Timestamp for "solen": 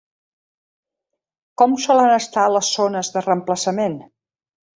1.83-2.15